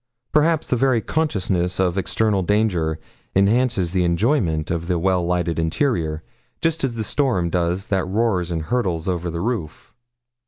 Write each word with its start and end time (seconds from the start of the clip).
Perhaps 0.31 0.65
the 0.67 0.75
very 0.75 0.99
consciousness 0.99 1.79
of 1.79 1.95
external 1.95 2.41
danger 2.41 2.97
enhances 3.35 3.93
the 3.93 4.03
enjoyment 4.03 4.71
of 4.71 4.87
the 4.87 4.97
well 4.97 5.23
lighted 5.23 5.59
interior, 5.59 6.23
just 6.59 6.83
as 6.83 6.95
the 6.95 7.03
storm 7.03 7.51
does 7.51 7.85
that 7.89 8.05
roars 8.07 8.49
and 8.49 8.63
hurtles 8.63 9.07
over 9.07 9.29
the 9.29 9.41
roof. 9.41 9.93